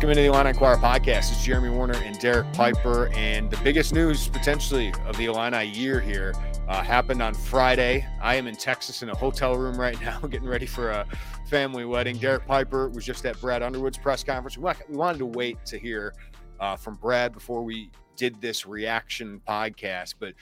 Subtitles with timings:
[0.00, 1.30] Welcome into the Illini Inquirer podcast.
[1.30, 3.10] It's Jeremy Werner and Derek Piper.
[3.12, 6.32] And the biggest news potentially of the Illini year here
[6.68, 8.06] uh, happened on Friday.
[8.18, 11.06] I am in Texas in a hotel room right now, getting ready for a
[11.50, 12.16] family wedding.
[12.16, 14.56] Derek Piper was just at Brad Underwood's press conference.
[14.56, 16.14] We wanted to wait to hear
[16.60, 20.14] uh, from Brad before we did this reaction podcast.
[20.18, 20.32] But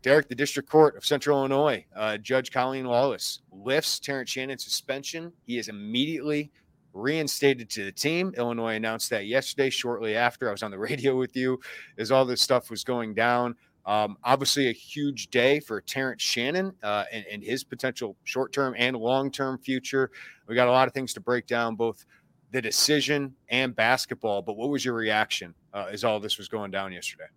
[0.00, 5.32] Derek, the District Court of Central Illinois, uh, Judge Colleen Lawless lifts Terrence Shannon's suspension.
[5.44, 6.52] He is immediately
[6.92, 8.34] reinstated to the team.
[8.36, 11.60] Illinois announced that yesterday, shortly after I was on the radio with you,
[11.98, 13.54] as all this stuff was going down.
[13.86, 18.74] Um, obviously, a huge day for Terrence Shannon uh, and, and, his potential short term
[18.76, 20.10] and long term future.
[20.46, 22.04] We got a lot of things to break down, both
[22.50, 24.42] the decision and basketball.
[24.42, 27.28] But what was your reaction uh, as all this was going down yesterday?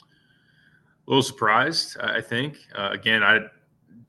[0.00, 2.56] A little surprised, I think.
[2.74, 3.40] Uh, again, I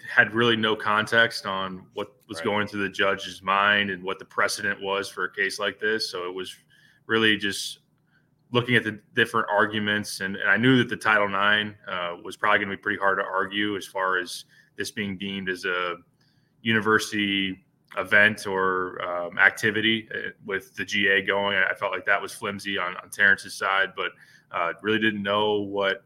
[0.10, 2.46] had really no context on what was right.
[2.46, 6.10] going through the judge's mind and what the precedent was for a case like this.
[6.10, 6.56] So it was
[7.08, 7.80] really just
[8.54, 12.38] looking at the different arguments, and, and I knew that the Title IX uh, was
[12.38, 14.46] probably going to be pretty hard to argue as far as
[14.78, 15.98] this being deemed as a
[16.62, 17.62] university
[17.98, 21.58] event or um, activity uh, with the GA going.
[21.58, 24.12] I felt like that was flimsy on, on Terrence's side, but
[24.54, 26.06] uh, really didn't know what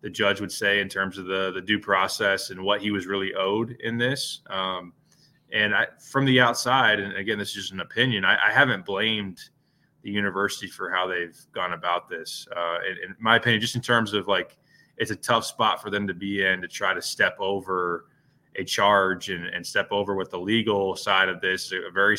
[0.00, 3.06] the judge would say in terms of the the due process and what he was
[3.06, 4.40] really owed in this.
[4.48, 4.92] Um,
[5.52, 8.24] and I, from the outside, and again, this is just an opinion.
[8.24, 9.40] I, I haven't blamed
[10.02, 12.46] the university for how they've gone about this.
[12.54, 14.58] Uh, in, in, my opinion, just in terms of like,
[14.96, 18.06] it's a tough spot for them to be in to try to step over
[18.56, 21.70] a charge and, and step over with the legal side of this.
[21.72, 22.16] A very,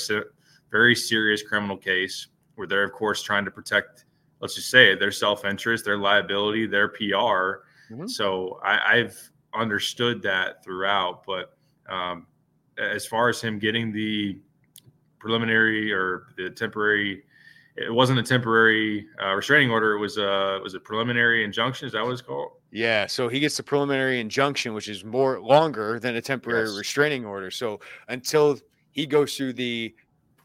[0.72, 4.06] very serious criminal case where they're, of course, trying to protect.
[4.40, 8.08] Let's just say their self-interest, their liability, their PR Mm-hmm.
[8.08, 9.16] So I, have
[9.54, 11.24] understood that throughout.
[11.26, 11.56] But
[11.90, 12.28] um,
[12.78, 14.40] as far as him getting the
[15.20, 17.24] preliminary or the temporary,
[17.76, 19.94] it wasn't a temporary uh, restraining order.
[19.94, 21.88] It was a was a preliminary injunction.
[21.88, 22.52] Is that what it's called?
[22.72, 23.08] Yeah.
[23.08, 26.78] So he gets the preliminary injunction, which is more longer than a temporary yes.
[26.78, 27.52] restraining order.
[27.52, 28.60] So until
[28.92, 29.94] he goes through the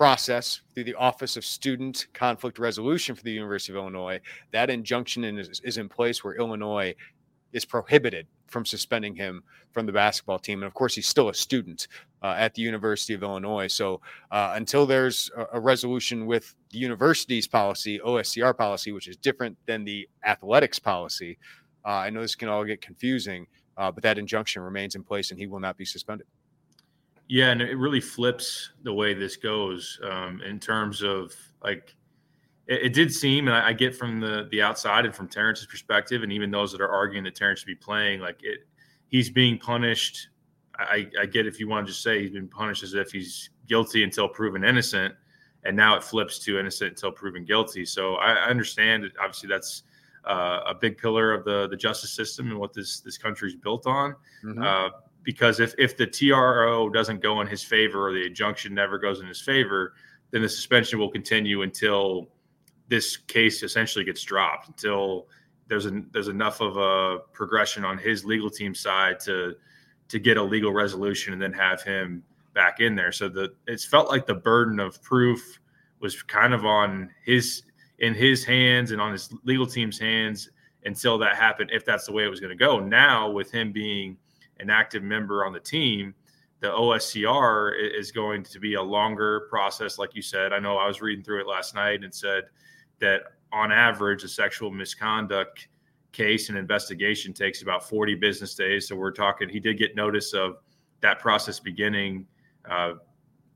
[0.03, 4.21] process through the Office of Student Conflict Resolution for the University of Illinois.
[4.50, 6.92] That injunction is, is in place where Illinois
[7.52, 9.42] is prohibited from suspending him
[9.72, 10.60] from the basketball team.
[10.60, 11.88] And of course, he's still a student
[12.22, 13.66] uh, at the University of Illinois.
[13.66, 19.56] So uh, until there's a, resolution with the university's policy, OSCR policy, which is different
[19.66, 21.38] than the athletics policy,
[21.84, 23.46] uh, I know this can all get confusing,
[23.76, 26.26] uh, but that injunction remains in place and he will not be suspended.
[27.28, 31.94] Yeah, and it really flips the way this goes um, in terms of like
[32.66, 35.66] it, it did seem, and I, I, get from the the outside and from Terrence's
[35.66, 38.60] perspective, and even those that are arguing that Terrence should be playing, like it,
[39.08, 40.28] he's being punished.
[40.78, 43.50] I, I get if you want to just say he's been punished as if he's
[43.68, 45.14] guilty until proven innocent,
[45.64, 47.84] and now it flips to innocent until proven guilty.
[47.84, 49.04] So I, I understand.
[49.04, 49.82] That obviously, that's
[50.24, 53.56] uh, a big pillar of the the justice system and what this this country is
[53.56, 54.14] built on.
[54.44, 54.62] Mm-hmm.
[54.62, 54.88] Uh,
[55.24, 59.20] because if if the TRO doesn't go in his favor or the injunction never goes
[59.20, 59.94] in his favor,
[60.30, 62.28] then the suspension will continue until
[62.88, 65.28] this case essentially gets dropped until
[65.68, 69.54] there's a, there's enough of a progression on his legal team side to
[70.08, 73.12] to get a legal resolution and then have him back in there.
[73.12, 75.58] So the it's felt like the burden of proof
[76.00, 77.62] was kind of on his
[78.00, 80.50] in his hands and on his legal team's hands
[80.84, 82.80] until that happened if that's the way it was going to go.
[82.80, 84.16] Now with him being
[84.58, 86.14] an active member on the team,
[86.60, 90.52] the OSCR is going to be a longer process like you said.
[90.52, 92.44] I know I was reading through it last night and said
[93.03, 93.22] that
[93.53, 95.69] on average, a sexual misconduct
[96.13, 98.89] case and investigation takes about 40 business days.
[98.89, 100.57] So we're talking, he did get notice of
[101.01, 102.27] that process beginning
[102.69, 102.95] uh,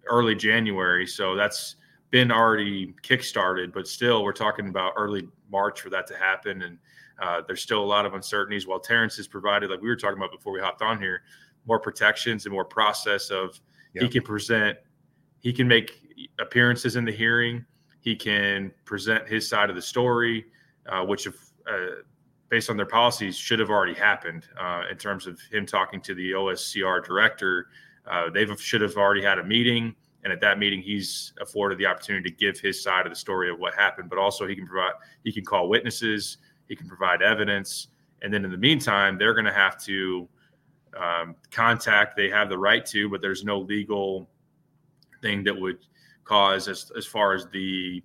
[0.09, 1.07] early January.
[1.07, 1.77] So that's
[2.11, 6.79] been already kickstarted, but still, we're talking about early March for that to happen, and
[7.21, 8.67] uh, there's still a lot of uncertainties.
[8.67, 11.23] While Terrence has provided, like we were talking about before we hopped on here,
[11.67, 13.61] more protections and more process of
[13.95, 14.03] yeah.
[14.03, 14.79] he can present,
[15.41, 16.01] he can make
[16.39, 17.65] appearances in the hearing,
[18.06, 20.47] he can present his side of the story,
[20.88, 22.03] uh, which if uh,
[22.49, 26.14] based on their policies should have already happened uh, in terms of him talking to
[26.14, 27.67] the OSCR director.
[28.08, 29.93] Uh, they should have already had a meeting,
[30.23, 33.50] and at that meeting, he's afforded the opportunity to give his side of the story
[33.50, 34.09] of what happened.
[34.09, 34.93] But also, he can provide,
[35.25, 36.37] he can call witnesses,
[36.69, 37.88] he can provide evidence,
[38.23, 40.29] and then in the meantime, they're going to have to
[40.97, 42.17] um, contact.
[42.17, 44.31] They have the right to, but there's no legal
[45.23, 45.79] thing that would
[46.26, 48.02] cause, as as far as the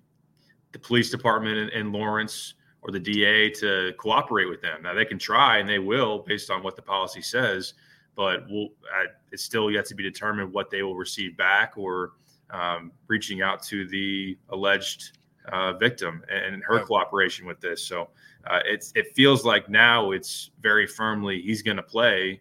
[0.72, 4.82] the police department in, in Lawrence or the DA to cooperate with them.
[4.82, 7.74] Now they can try and they will based on what the policy says,
[8.16, 12.12] but we'll, uh, it's still yet to be determined what they will receive back or
[12.50, 15.18] um, reaching out to the alleged
[15.50, 17.82] uh, victim and her cooperation with this.
[17.82, 18.10] So
[18.46, 22.40] uh, it's it feels like now it's very firmly he's going to play,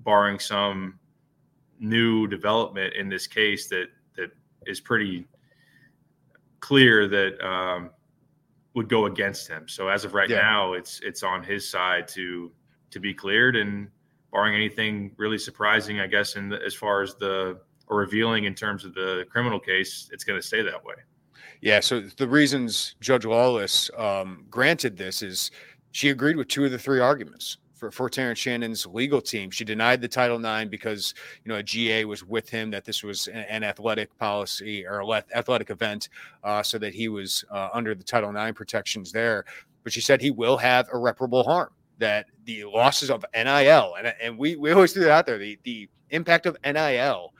[0.00, 0.98] barring some
[1.78, 3.88] new development in this case that
[4.66, 5.26] is pretty
[6.60, 7.90] clear that um,
[8.74, 9.68] would go against him.
[9.68, 10.38] So as of right yeah.
[10.38, 12.50] now, it's it's on his side to
[12.90, 13.88] to be cleared, and
[14.32, 17.58] barring anything really surprising, I guess, in the, as far as the
[17.88, 20.94] or revealing in terms of the criminal case, it's going to stay that way.
[21.60, 21.80] Yeah.
[21.80, 25.50] So the reasons Judge Lawless um, granted this is
[25.92, 29.50] she agreed with two of the three arguments for, for Terrence Shannon's legal team.
[29.50, 31.14] She denied the Title IX because
[31.44, 35.02] you know a GA was with him that this was an, an athletic policy or
[35.34, 36.08] athletic event,
[36.42, 39.44] uh, so that he was uh, under the Title IX protections there.
[39.84, 41.70] But she said he will have irreparable harm.
[41.98, 45.38] That the losses of NIL and and we we always threw that out there.
[45.38, 47.32] The the impact of NIL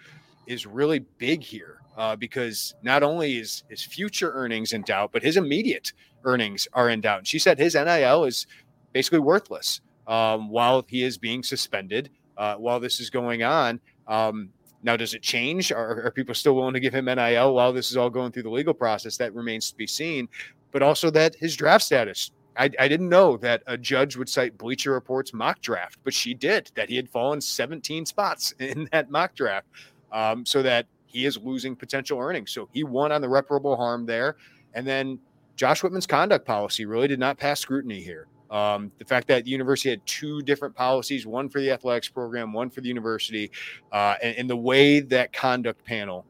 [0.46, 5.22] is really big here uh, because not only is his future earnings in doubt, but
[5.22, 5.92] his immediate
[6.24, 7.18] earnings are in doubt.
[7.18, 8.46] And she said his NIL is
[8.92, 13.80] basically worthless um, while he is being suspended uh, while this is going on.
[14.06, 14.50] Um,
[14.82, 15.72] now, does it change?
[15.72, 18.44] Are, are, people still willing to give him NIL while this is all going through
[18.44, 19.16] the legal process?
[19.16, 20.28] That remains to be seen.
[20.70, 22.30] But also that his draft status.
[22.58, 26.34] I, I didn't know that a judge would cite Bleacher Report's mock draft, but she
[26.34, 26.70] did.
[26.74, 29.66] That he had fallen 17 spots in that mock draft,
[30.12, 32.52] um, so that he is losing potential earnings.
[32.52, 34.36] So he won on the reparable harm there,
[34.74, 35.18] and then
[35.56, 38.26] Josh Whitman's conduct policy really did not pass scrutiny here.
[38.50, 42.52] Um, the fact that the university had two different policies, one for the athletics program,
[42.52, 43.50] one for the university,
[43.92, 46.24] uh, and, and, the way that conduct panel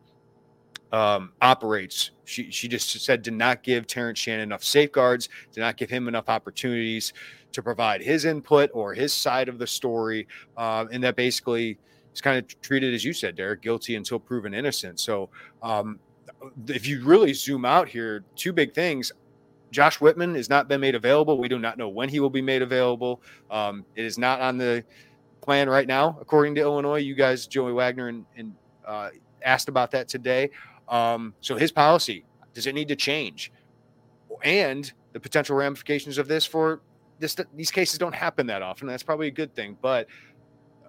[0.92, 5.76] um, operates, she, she just said did not give Terrence Shannon enough safeguards, did not
[5.76, 7.12] give him enough opportunities
[7.52, 10.26] to provide his input or his side of the story,
[10.56, 11.78] uh, and that basically
[12.14, 15.00] is kind of treated as you said, Derek, guilty until proven innocent.
[15.00, 15.28] So
[15.62, 15.98] um,
[16.68, 19.12] if you really zoom out here, two big things.
[19.70, 21.38] Josh Whitman has not been made available.
[21.38, 23.20] We do not know when he will be made available.
[23.50, 24.84] Um, it is not on the
[25.40, 26.98] plan right now, according to Illinois.
[26.98, 28.54] You guys, Joey Wagner, and, and
[28.86, 29.10] uh,
[29.42, 30.50] asked about that today.
[30.88, 32.24] Um, so his policy
[32.54, 33.52] does it need to change,
[34.42, 36.80] and the potential ramifications of this for
[37.18, 38.86] this these cases don't happen that often.
[38.86, 40.06] That's probably a good thing, but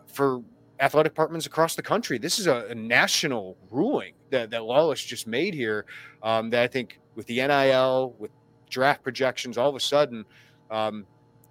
[0.06, 0.42] for
[0.80, 5.28] athletic departments across the country, this is a, a national ruling that, that Lawless just
[5.28, 5.86] made here.
[6.22, 8.32] Um, that I think with the NIL, with
[8.69, 10.26] draft projections, all of a sudden,
[10.71, 11.06] um,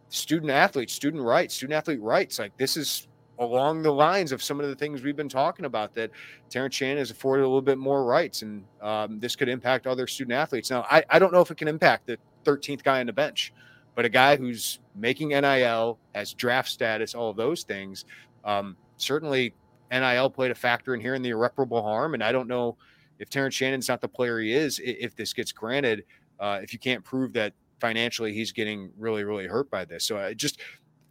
[0.08, 3.08] student athletes, student rights, student athlete rights, like this is
[3.38, 6.10] along the lines of some of the things we've been talking about that
[6.48, 10.06] Terrence Shannon has afforded a little bit more rights, and um, this could impact other
[10.06, 10.70] student athletes.
[10.70, 13.52] Now, I, I don't know if it can impact the 13th guy on the bench,
[13.94, 18.04] but a guy who's making NIL, has draft status, all of those things,
[18.44, 19.54] um, certainly
[19.90, 22.14] NIL played a factor in here in the irreparable harm.
[22.14, 22.76] And I don't know
[23.18, 26.04] if Terrence Shannon's not the player he is if this gets granted
[26.40, 30.04] uh, if you can't prove that financially he's getting really, really hurt by this.
[30.04, 30.60] So uh, just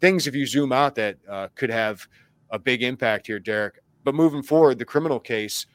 [0.01, 2.07] things, if you zoom out, that uh, could have
[2.49, 3.79] a big impact here, Derek.
[4.03, 5.65] But moving forward, the criminal case,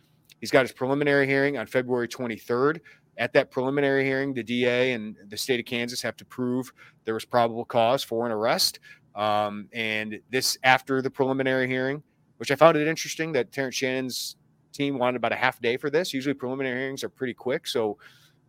[0.40, 2.80] he's got his preliminary hearing on February 23rd.
[3.18, 6.72] At that preliminary hearing, the DA and the state of Kansas have to prove
[7.04, 8.78] there was probable cause for an arrest.
[9.14, 12.02] Um, and this after the preliminary hearing,
[12.38, 14.36] which I found it interesting that Terrence Shannon's
[14.72, 16.14] team wanted about a half day for this.
[16.14, 17.66] Usually preliminary hearings are pretty quick.
[17.66, 17.98] So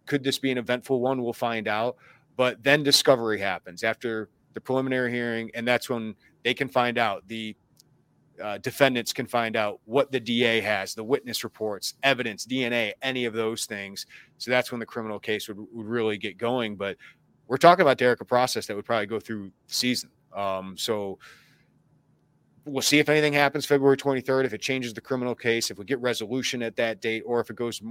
[0.06, 1.22] could this be an eventful one?
[1.22, 1.98] We'll find out.
[2.38, 7.28] But then discovery happens after the preliminary hearing, and that's when they can find out
[7.28, 7.56] the
[8.42, 13.26] uh, defendants can find out what the DA has, the witness reports, evidence, DNA, any
[13.26, 14.06] of those things.
[14.38, 16.76] So that's when the criminal case would, would really get going.
[16.76, 16.98] But
[17.48, 20.10] we're talking about Derek, a process that would probably go through the season.
[20.36, 21.20] Um, so
[22.66, 25.86] we'll see if anything happens February 23rd, if it changes the criminal case, if we
[25.86, 27.82] get resolution at that date, or if it goes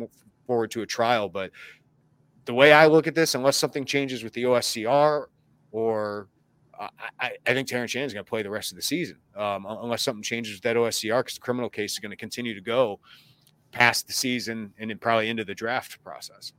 [0.47, 1.29] forward to a trial.
[1.29, 1.51] But
[2.45, 5.27] the way I look at this, unless something changes with the OSCR
[5.73, 6.29] or
[7.19, 9.67] I, I, think Terrence Shannon is going to play the rest of the season um,
[9.69, 12.61] unless something changes with that OSCR because the criminal case is going to continue to
[12.61, 13.01] go
[13.71, 16.53] past the season and then probably into the draft process.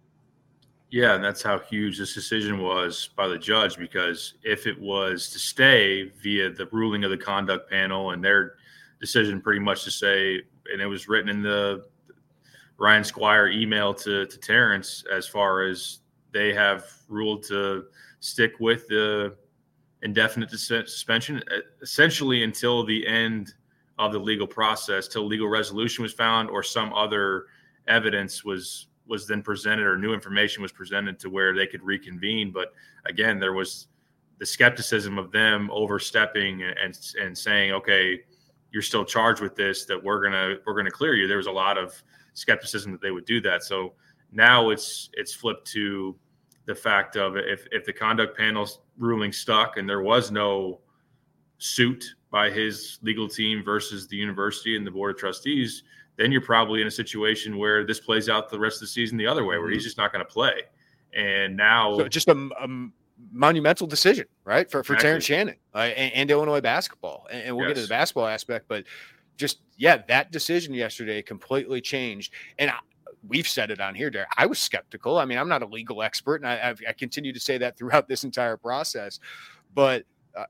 [0.91, 5.29] Yeah, and that's how huge this decision was by the judge because if it was
[5.29, 8.55] to stay via the ruling of the conduct panel and their
[8.99, 11.85] decision pretty much to say, and it was written in the
[12.81, 15.99] Ryan Squire email to, to Terrence as far as
[16.31, 17.85] they have ruled to
[18.21, 19.35] stick with the
[20.01, 21.43] indefinite suspension,
[21.83, 23.53] essentially until the end
[23.99, 27.45] of the legal process, till legal resolution was found or some other
[27.87, 32.51] evidence was was then presented or new information was presented to where they could reconvene.
[32.51, 32.73] But
[33.05, 33.89] again, there was
[34.39, 38.21] the skepticism of them overstepping and and saying, okay,
[38.71, 41.27] you're still charged with this, that we're gonna we're gonna clear you.
[41.27, 42.01] There was a lot of
[42.33, 43.63] skepticism that they would do that.
[43.63, 43.93] So
[44.31, 46.15] now it's it's flipped to
[46.65, 50.79] the fact of if if the conduct panel's ruling stuck and there was no
[51.57, 55.83] suit by his legal team versus the university and the board of trustees,
[56.17, 59.17] then you're probably in a situation where this plays out the rest of the season
[59.17, 59.85] the other way, where he's mm-hmm.
[59.85, 60.63] just not going to play.
[61.13, 62.67] And now, so just a, a,
[63.31, 65.07] monumental decision, right, for for exactly.
[65.07, 67.27] Terrence Shannon uh, and, and, Illinois basketball.
[67.29, 67.75] And, and we'll yes.
[67.75, 68.85] get to the basketball aspect, but
[69.41, 72.31] just yeah, that decision yesterday completely changed.
[72.59, 72.75] And I,
[73.27, 74.29] we've said it on here, Derek.
[74.37, 75.17] I was skeptical.
[75.17, 78.07] I mean, I'm not a legal expert, and I, I continue to say that throughout
[78.07, 79.19] this entire process.
[79.73, 80.05] But
[80.35, 80.45] uh,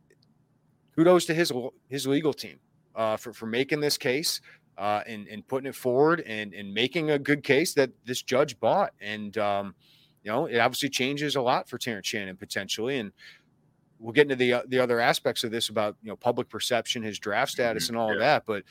[0.93, 1.53] kudos to his
[1.88, 2.60] his legal team
[2.93, 4.41] uh, for for making this case
[4.77, 8.60] uh, and and putting it forward and and making a good case that this judge
[8.60, 8.91] bought.
[9.00, 9.74] And um,
[10.24, 13.13] you know, it obviously changes a lot for Terrence Shannon potentially, and
[14.01, 17.03] we'll get into the uh, the other aspects of this about you know public perception,
[17.03, 17.93] his draft status, mm-hmm.
[17.93, 18.13] and all yeah.
[18.13, 18.43] of that.
[18.46, 18.63] But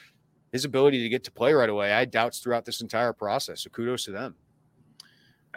[0.52, 3.62] his ability to get to play right away, I had doubts throughout this entire process.
[3.62, 4.34] So kudos to them.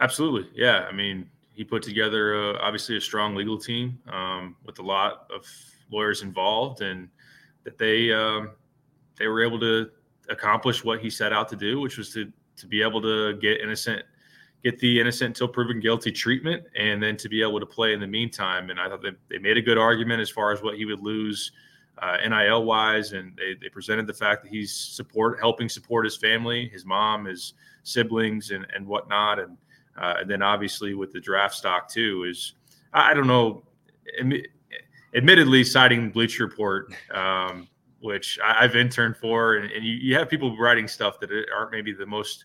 [0.00, 0.86] Absolutely, yeah.
[0.88, 5.26] I mean, he put together uh, obviously a strong legal team um, with a lot
[5.34, 5.44] of
[5.90, 7.08] lawyers involved, and
[7.64, 8.52] that they um,
[9.18, 9.90] they were able to
[10.28, 13.60] accomplish what he set out to do, which was to to be able to get
[13.60, 14.04] innocent,
[14.64, 18.00] get the innocent until proven guilty treatment, and then to be able to play in
[18.00, 18.70] the meantime.
[18.70, 21.00] And I thought they, they made a good argument as far as what he would
[21.00, 21.52] lose
[21.98, 26.16] uh, NIL wise, and they, they presented the fact that he's support helping support his
[26.16, 27.54] family, his mom, his
[27.84, 29.56] siblings, and and whatnot, and
[30.00, 32.54] uh, and then obviously with the draft stock too is
[32.94, 33.64] I don't know.
[35.14, 37.68] Admittedly, citing Bleacher Report, um,
[38.00, 41.70] which I, have interned for, and, and you, you, have people writing stuff that aren't
[41.70, 42.44] maybe the most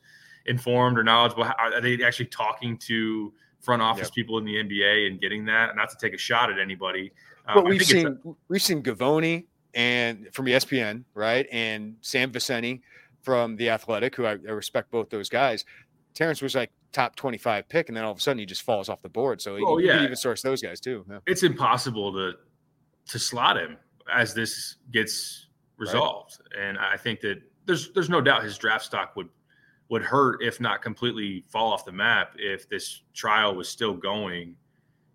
[0.49, 1.43] informed or knowledgeable.
[1.43, 4.13] Are they actually talking to front office yep.
[4.13, 5.75] people in the NBA and getting that?
[5.75, 7.13] Not to take a shot at anybody.
[7.47, 12.81] Um, but we've seen a- we've seen Givony and from ESPN, right, and Sam Vecenie
[13.21, 15.63] from the Athletic, who I, I respect both those guys.
[16.13, 18.89] Terrence was like top 25 pick, and then all of a sudden he just falls
[18.89, 19.41] off the board.
[19.41, 20.03] So oh, you, yeah.
[20.03, 21.05] even source those guys too.
[21.09, 21.19] Yeah.
[21.27, 22.33] It's impossible to
[23.07, 23.77] to slot him
[24.11, 26.37] as this gets resolved.
[26.55, 26.65] Right.
[26.65, 29.29] And I think that there's there's no doubt his draft stock would
[29.89, 34.55] would hurt if not completely fall off the map if this trial was still going.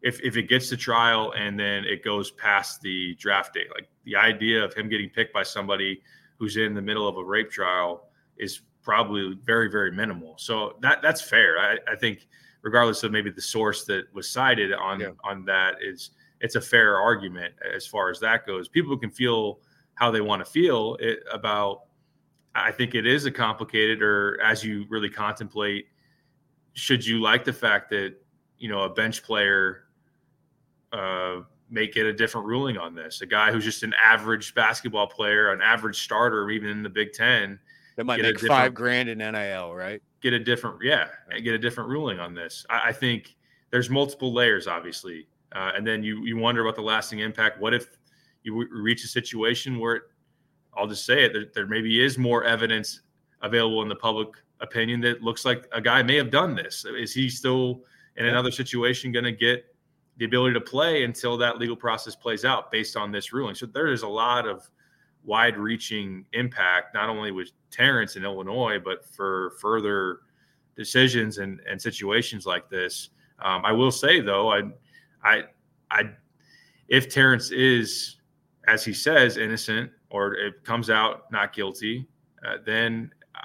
[0.03, 3.89] If if it gets to trial and then it goes past the draft date, like
[4.05, 6.03] the idea of him getting picked by somebody
[6.39, 10.35] who's in the middle of a rape trial is probably very very minimal.
[10.37, 11.59] So that that's fair.
[11.59, 12.27] I, I think
[12.63, 15.11] regardless of maybe the source that was cited on yeah.
[15.23, 18.69] on that is it's a fair argument as far as that goes.
[18.69, 19.61] People can feel
[19.95, 21.85] how they want to feel it, about.
[22.55, 25.87] I think it is a complicated, or as you really contemplate,
[26.75, 28.15] should you like the fact that
[28.59, 29.85] you know a bench player
[30.93, 33.21] uh, may get a different ruling on this?
[33.23, 37.13] A guy who's just an average basketball player, an average starter, even in the Big
[37.13, 37.59] Ten,
[37.97, 40.03] that might make five grand in NIL, right?
[40.21, 41.09] Get a different, yeah,
[41.43, 42.65] get a different ruling on this.
[42.71, 43.37] I, I think
[43.71, 47.61] there's multiple layers, obviously, uh, and then you you wonder about the lasting impact.
[47.61, 47.89] What if
[48.43, 50.03] you reach a situation where it,
[50.77, 53.01] I'll just say it, there, there maybe is more evidence
[53.43, 54.29] available in the public
[54.61, 56.85] opinion that looks like a guy may have done this.
[56.85, 57.83] Is he still
[58.17, 59.65] in another situation going to get
[60.17, 63.55] the ability to play until that legal process plays out based on this ruling?
[63.55, 64.69] So there is a lot of
[65.25, 70.21] wide reaching impact, not only with Terrence in Illinois, but for further
[70.77, 73.11] decisions and, and situations like this.
[73.41, 74.63] Um, I will say though, I,
[75.23, 75.43] I,
[75.91, 76.11] I,
[76.89, 78.17] if Terrence is
[78.67, 82.07] as he says, innocent or it comes out not guilty,
[82.47, 83.41] uh, then uh,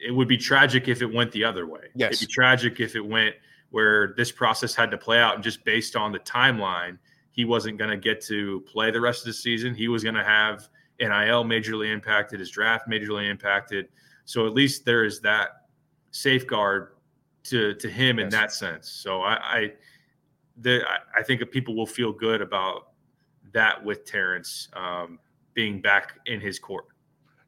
[0.00, 1.90] it would be tragic if it went the other way.
[1.94, 2.14] Yes.
[2.14, 3.36] It'd be tragic if it went
[3.70, 6.98] where this process had to play out and just based on the timeline,
[7.30, 9.76] he wasn't going to get to play the rest of the season.
[9.76, 13.86] He was going to have NIL majorly impacted, his draft majorly impacted.
[14.24, 15.66] So at least there is that
[16.10, 16.94] safeguard
[17.44, 18.24] to to him yes.
[18.24, 18.90] in that sense.
[18.90, 19.72] So I, I
[20.56, 20.84] the
[21.16, 22.88] I think people will feel good about
[23.52, 25.20] that with Terrence um,
[25.58, 26.84] being back in his court.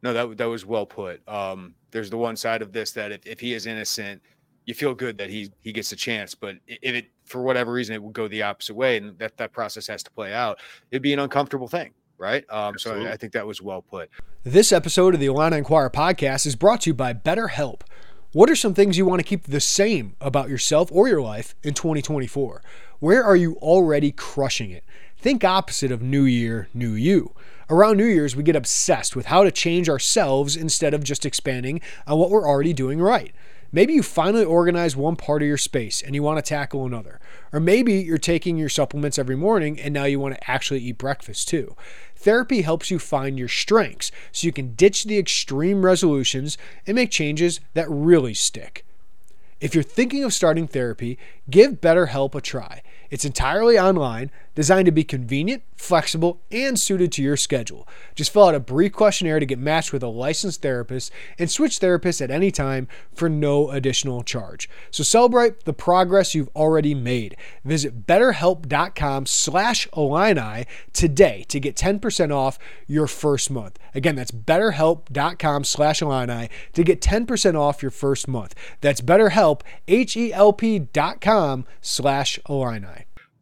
[0.03, 1.23] No, that that was well put.
[1.29, 4.21] Um, there's the one side of this that if, if he is innocent,
[4.67, 6.35] you feel good that he he gets a chance.
[6.35, 9.53] But if it for whatever reason it would go the opposite way, and that that
[9.53, 10.59] process has to play out,
[10.91, 12.45] it'd be an uncomfortable thing, right?
[12.51, 14.11] Um, so I, I think that was well put.
[14.43, 17.83] This episode of the Illini Inquirer podcast is brought to you by BetterHelp.
[18.33, 21.55] What are some things you want to keep the same about yourself or your life
[21.63, 22.61] in 2024?
[22.99, 24.83] Where are you already crushing it?
[25.17, 27.35] Think opposite of New Year, New You.
[27.71, 31.81] Around New Year's, we get obsessed with how to change ourselves instead of just expanding
[32.05, 33.33] on what we're already doing right.
[33.71, 37.21] Maybe you finally organize one part of your space and you want to tackle another.
[37.53, 40.99] Or maybe you're taking your supplements every morning and now you want to actually eat
[40.99, 41.77] breakfast too.
[42.17, 46.59] Therapy helps you find your strengths so you can ditch the extreme resolutions
[46.89, 48.85] and make changes that really stick.
[49.61, 52.83] If you're thinking of starting therapy, give BetterHelp a try.
[53.11, 57.89] It's entirely online, designed to be convenient, flexible, and suited to your schedule.
[58.15, 61.81] Just fill out a brief questionnaire to get matched with a licensed therapist and switch
[61.81, 64.69] therapists at any time for no additional charge.
[64.93, 67.37] So celebrate the progress you've already made.
[67.65, 73.79] Visit betterhelp.com slash Illini today to get 10% off your first month.
[73.95, 78.55] Again, that's betterhelp.com slash Illini to get 10% off your first month.
[78.81, 83.00] That's betterhelp, H-E-L-P dot com slash Illini.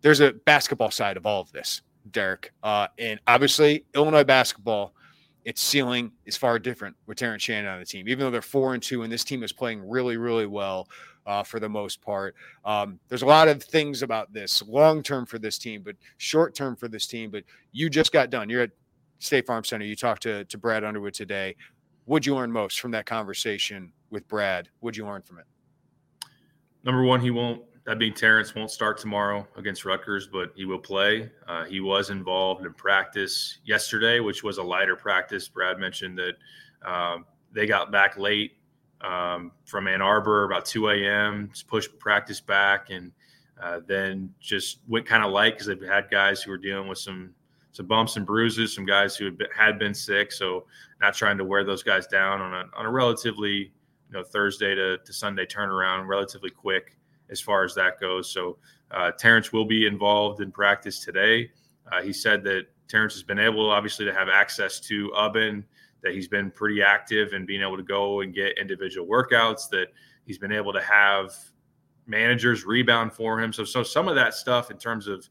[0.00, 2.52] There's a basketball side of all of this, Derek.
[2.62, 4.94] Uh, and obviously, Illinois basketball,
[5.44, 8.08] its ceiling is far different with Terrence Shannon on the team.
[8.08, 10.88] Even though they're four and two, and this team is playing really, really well
[11.26, 12.34] uh, for the most part.
[12.64, 16.54] Um, there's a lot of things about this long term for this team, but short
[16.54, 17.30] term for this team.
[17.30, 18.48] But you just got done.
[18.48, 18.70] You're at
[19.18, 19.84] State Farm Center.
[19.84, 21.54] You talked to, to Brad Underwood today.
[22.06, 24.70] What'd you learn most from that conversation with Brad?
[24.80, 25.44] What'd you learn from it?
[26.82, 27.62] Number one, he won't.
[27.88, 31.30] That being Terrence won't start tomorrow against Rutgers, but he will play.
[31.46, 35.48] Uh, he was involved in practice yesterday, which was a lighter practice.
[35.48, 36.34] Brad mentioned that
[36.86, 38.58] um, they got back late
[39.00, 41.50] um, from Ann Arbor about 2 a.m.
[41.66, 43.10] pushed practice back, and
[43.58, 46.98] uh, then just went kind of light because they've had guys who were dealing with
[46.98, 47.32] some
[47.72, 50.30] some bumps and bruises, some guys who had been, had been sick.
[50.30, 50.66] So
[51.00, 53.72] not trying to wear those guys down on a on a relatively
[54.10, 56.97] you know Thursday to, to Sunday turnaround, relatively quick
[57.30, 58.30] as far as that goes.
[58.30, 58.58] So
[58.90, 61.50] uh, Terrence will be involved in practice today.
[61.90, 65.64] Uh, he said that Terrence has been able, obviously, to have access to Ubben,
[66.02, 69.88] that he's been pretty active in being able to go and get individual workouts, that
[70.24, 71.34] he's been able to have
[72.06, 73.52] managers rebound for him.
[73.52, 75.28] So, so some of that stuff in terms of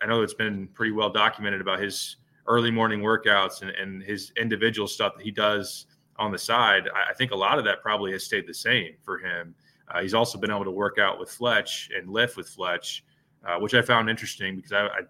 [0.00, 2.16] I know it's been pretty well documented about his
[2.46, 6.88] early morning workouts and, and his individual stuff that he does on the side.
[6.94, 9.54] I, I, think a lot of that probably has stayed the same for him.
[9.90, 13.04] Uh, he's also been able to work out with Fletch and lift with Fletch,
[13.46, 15.00] uh, which I found interesting because I, I,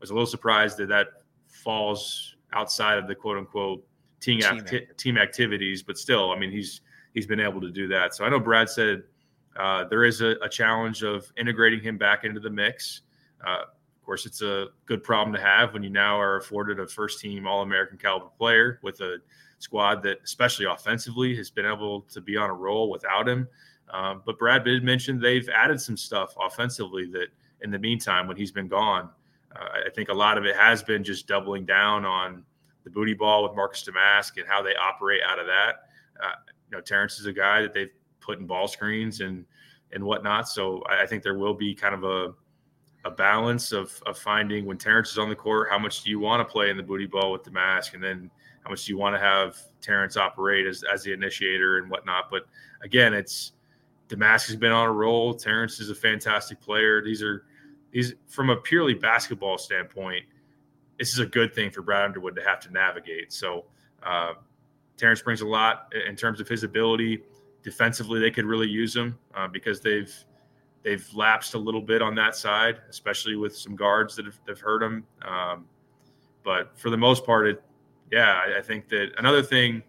[0.00, 1.08] was a little surprised that that
[1.48, 3.86] falls outside of the quote unquote
[4.20, 5.82] team, team, acti- team activities.
[5.82, 6.80] But still, I mean, he's
[7.14, 8.14] he's been able to do that.
[8.14, 9.02] So I know Brad said
[9.56, 13.02] uh, there is a, a, challenge of integrating him back into the mix.
[13.44, 16.86] Uh, of course, it's a good problem to have when you now are afforded a
[16.86, 19.18] first team All American caliber player with a
[19.58, 23.48] squad that, especially offensively, has been able to be on a roll without him.
[23.92, 27.28] Um, but Brad did mention they've added some stuff offensively that,
[27.62, 29.10] in the meantime, when he's been gone,
[29.54, 32.44] uh, I think a lot of it has been just doubling down on
[32.84, 35.88] the booty ball with Marcus Domask and how they operate out of that.
[36.22, 36.32] Uh,
[36.70, 39.44] you know, Terrence is a guy that they've put in ball screens and
[39.92, 40.48] and whatnot.
[40.48, 42.32] So I, I think there will be kind of a
[43.04, 46.20] a balance of, of finding when Terrence is on the court, how much do you
[46.20, 47.50] want to play in the booty ball with the?
[47.94, 48.30] And then
[48.62, 52.30] how much do you want to have Terrence operate as, as the initiator and whatnot?
[52.30, 52.46] But
[52.82, 53.52] again, it's
[54.16, 55.34] mask has been on a roll.
[55.34, 57.02] Terrence is a fantastic player.
[57.02, 57.44] These are
[57.92, 60.24] these from a purely basketball standpoint,
[60.98, 63.32] this is a good thing for Brad Underwood to have to navigate.
[63.32, 63.64] So
[64.02, 64.34] uh,
[64.96, 67.22] Terrence brings a lot in terms of his ability.
[67.62, 70.14] Defensively, they could really use him uh, because they've
[70.82, 74.60] they've lapsed a little bit on that side, especially with some guards that have, have
[74.60, 75.04] hurt him.
[75.26, 75.66] Um,
[76.42, 77.62] but for the most part, it,
[78.10, 79.82] yeah, I, I, think that another thing,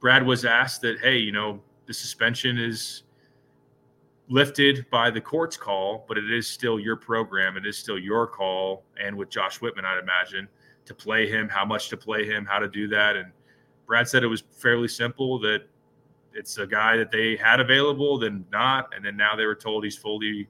[0.00, 3.02] Brad was asked that, hey, you know, the suspension is
[4.28, 7.56] lifted by the court's call, but it is still your program.
[7.56, 8.84] It is still your call.
[9.00, 10.48] And with Josh Whitman, I'd imagine
[10.86, 13.16] to play him, how much to play him, how to do that.
[13.16, 13.30] And
[13.86, 15.62] Brad said it was fairly simple that
[16.32, 19.84] it's a guy that they had available, then not, and then now they were told
[19.84, 20.48] he's fully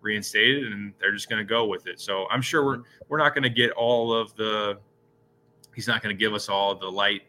[0.00, 2.00] reinstated, and they're just going to go with it.
[2.00, 4.78] So I'm sure we're we're not going to get all of the.
[5.74, 7.22] He's not going to give us all the light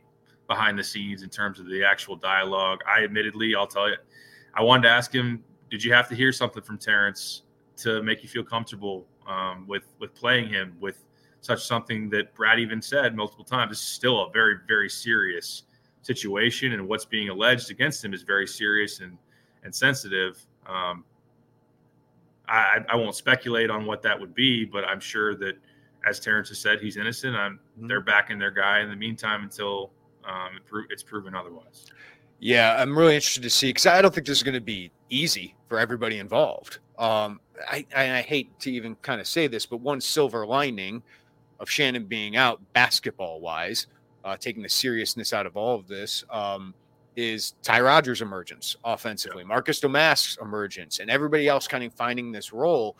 [0.48, 2.82] behind the scenes in terms of the actual dialogue.
[2.88, 3.96] I admittedly, I'll tell you,
[4.54, 7.44] I wanted to ask him, did you have to hear something from Terrence
[7.78, 11.04] to make you feel comfortable um, with with playing him with
[11.42, 13.72] such something that Brad even said multiple times?
[13.72, 15.64] This is still a very very serious
[16.02, 19.18] situation and what's being alleged against him is very serious and
[19.64, 20.46] and sensitive.
[20.68, 21.04] Um,
[22.48, 25.56] I, I won't speculate on what that would be, but I'm sure that,
[26.08, 27.36] as Terrence has said, he's innocent.
[27.36, 27.88] I'm, mm-hmm.
[27.88, 29.92] they're backing their guy in the meantime until
[30.24, 31.86] um, it pro- it's proven otherwise.
[32.40, 34.92] Yeah, I'm really interested to see because I don't think this is going to be
[35.10, 36.80] easy for everybody involved.
[36.98, 41.02] Um, I, I hate to even kind of say this, but one silver lining
[41.60, 43.88] of Shannon being out basketball wise
[44.26, 46.74] uh, taking the seriousness out of all of this, um,
[47.16, 49.48] is Ty Rodgers' emergence offensively, yeah.
[49.48, 52.98] Marcus Domask's emergence, and everybody else kind of finding this role.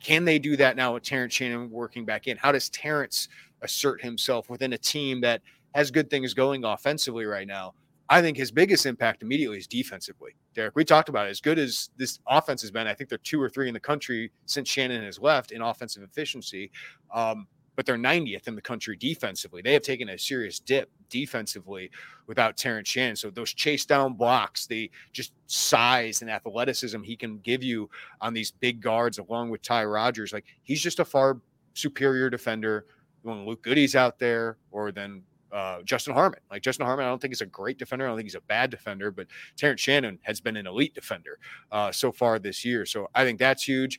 [0.00, 2.36] Can they do that now with Terrence Shannon working back in?
[2.36, 3.28] How does Terrence
[3.62, 5.40] assert himself within a team that
[5.74, 7.72] has good things going offensively right now?
[8.08, 10.36] I think his biggest impact immediately is defensively.
[10.54, 11.30] Derek, we talked about it.
[11.30, 13.80] As good as this offense has been, I think they're two or three in the
[13.80, 16.70] country since Shannon has left in offensive efficiency.
[17.12, 19.60] Um, but they're 90th in the country defensively.
[19.60, 21.90] They have taken a serious dip defensively
[22.26, 23.16] without Terrence Shannon.
[23.16, 27.88] So those chase down blocks, the just size and athleticism he can give you
[28.22, 31.40] on these big guards, along with Ty Rodgers, like he's just a far
[31.74, 32.86] superior defender
[33.22, 36.40] when Luke Goode's out there, or than uh, Justin Harmon.
[36.50, 38.04] Like Justin Harmon, I don't think he's a great defender.
[38.04, 41.38] I don't think he's a bad defender, but Terrence Shannon has been an elite defender
[41.72, 42.86] uh, so far this year.
[42.86, 43.98] So I think that's huge.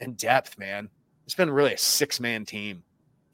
[0.00, 0.88] And depth, man.
[1.24, 2.82] It's been really a six man team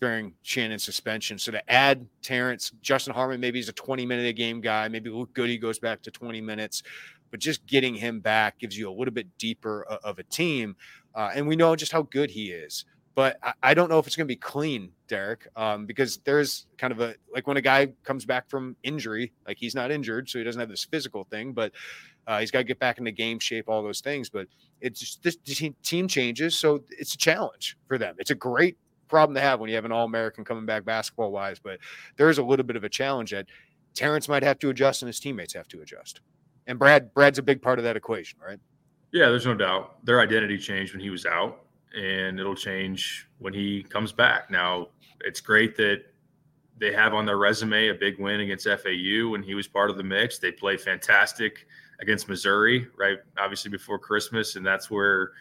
[0.01, 1.39] during Shannon's suspension.
[1.39, 4.89] So to add Terrence, Justin Harmon, maybe he's a 20 minute a game guy.
[4.89, 6.83] Maybe Luke Goode goes back to 20 minutes,
[7.31, 10.77] but just getting him back gives you a little bit deeper of a team.
[11.15, 12.85] Uh, and we know just how good he is.
[13.15, 16.93] But I, don't know if it's going to be clean, Derek, um, because there's kind
[16.93, 20.39] of a like when a guy comes back from injury, like he's not injured, so
[20.39, 21.73] he doesn't have this physical thing, but
[22.27, 24.29] uh, he's got to get back into game shape, all those things.
[24.29, 24.49] But
[24.81, 28.17] it's just this team changes, so it's a challenge for them.
[28.19, 28.77] It's a great
[29.09, 31.61] problem to have when you have an All American coming back basketball wise.
[31.61, 31.79] But
[32.17, 33.47] there is a little bit of a challenge that
[33.95, 36.21] Terrence might have to adjust and his teammates have to adjust.
[36.67, 38.59] And Brad, Brad's a big part of that equation, right?
[39.13, 40.05] Yeah, there's no doubt.
[40.05, 41.64] Their identity changed when he was out,
[41.97, 44.51] and it'll change when he comes back.
[44.51, 44.89] Now,
[45.21, 46.03] it's great that
[46.79, 49.97] they have on their resume a big win against FAU when he was part of
[49.97, 50.39] the mix.
[50.39, 51.67] They play fantastic
[52.01, 53.19] against Missouri, right?
[53.39, 55.33] Obviously before Christmas, and that's where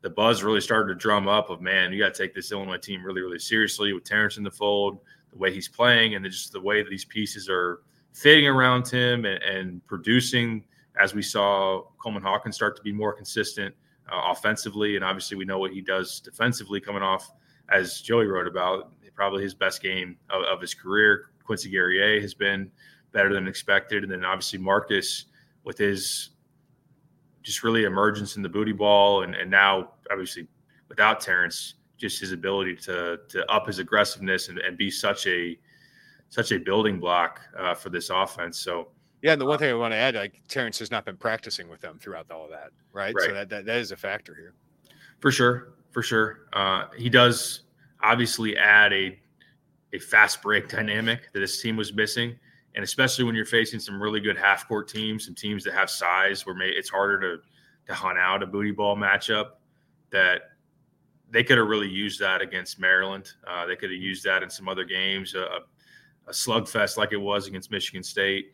[0.00, 2.78] the buzz really started to drum up of man, you got to take this Illinois
[2.78, 6.52] team really, really seriously with Terrence in the fold, the way he's playing, and just
[6.52, 7.80] the way that these pieces are
[8.12, 10.64] fitting around him and, and producing.
[11.00, 13.74] As we saw Coleman Hawkins start to be more consistent
[14.10, 17.30] uh, offensively, and obviously we know what he does defensively, coming off
[17.70, 21.30] as Joey wrote about, probably his best game of, of his career.
[21.42, 22.70] Quincy Guerrier has been
[23.10, 25.26] better than expected, and then obviously Marcus
[25.64, 26.30] with his
[27.42, 30.46] just really emergence in the booty ball, and, and now obviously
[30.88, 35.58] without Terrence, just his ability to to up his aggressiveness and, and be such a
[36.28, 38.58] such a building block uh, for this offense.
[38.58, 38.88] So.
[39.22, 41.68] Yeah, and the one thing I want to add, like Terrence has not been practicing
[41.68, 43.14] with them throughout all of that, right?
[43.14, 43.26] right.
[43.26, 44.54] So that, that that is a factor here.
[45.20, 46.48] For sure, for sure.
[46.52, 47.62] Uh, he does
[48.02, 49.18] obviously add a
[49.92, 52.38] a fast break dynamic that his team was missing
[52.78, 55.90] and especially when you're facing some really good half court teams, some teams that have
[55.90, 57.42] size, where it's harder to
[57.88, 59.50] to hunt out a booty ball matchup.
[60.10, 60.42] That
[61.28, 63.32] they could have really used that against Maryland.
[63.44, 65.58] Uh, they could have used that in some other games, a,
[66.28, 68.52] a slugfest like it was against Michigan State.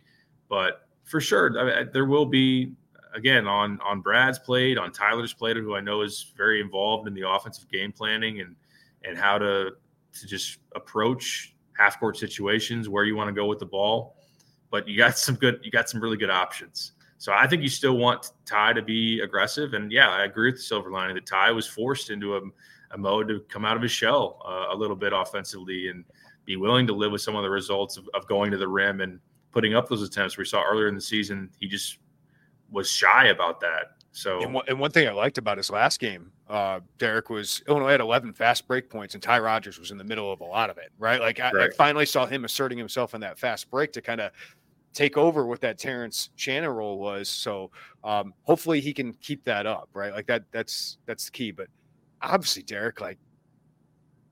[0.48, 2.72] But for sure, I mean, there will be
[3.14, 7.14] again on on Brad's plate, on Tyler's plate, who I know is very involved in
[7.14, 8.57] the offensive game planning and
[9.04, 9.72] and how to
[10.12, 14.16] to just approach half court situations where you want to go with the ball.
[14.70, 16.92] But you got some good, you got some really good options.
[17.18, 19.74] So I think you still want Ty to be aggressive.
[19.74, 22.40] And yeah, I agree with the silver lining that Ty was forced into a,
[22.90, 26.04] a mode to come out of his shell uh, a little bit offensively and
[26.44, 29.00] be willing to live with some of the results of, of going to the rim
[29.00, 29.18] and
[29.55, 30.37] putting up those attempts.
[30.37, 31.99] We saw earlier in the season, he just
[32.71, 33.93] was shy about that.
[34.11, 37.62] So, and one, and one thing I liked about his last game, uh, Derek, was
[37.69, 40.45] Illinois had 11 fast break points, and Ty Rodgers was in the middle of a
[40.45, 41.21] lot of it, right?
[41.21, 41.71] Like, I, right.
[41.73, 44.31] I finally saw him asserting himself in that fast break to kind of
[44.93, 47.29] take over what that Terrence Shannon role was.
[47.29, 47.73] So,
[48.05, 50.12] um, hopefully, he can keep that up, right?
[50.12, 50.45] Like that.
[50.53, 51.51] That's that's the key.
[51.51, 51.67] But
[52.23, 53.19] obviously, Derek, like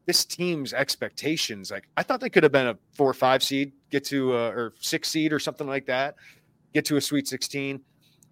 [0.06, 3.72] this team's expectations, like I thought they could have been a four or five seed,
[3.90, 6.16] get to a, or six seed or something like that,
[6.74, 7.80] get to a Sweet 16.